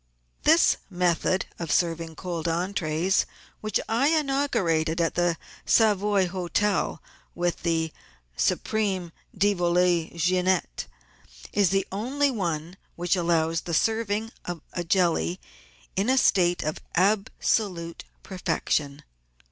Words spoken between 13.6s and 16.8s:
of serving a jelly in a state of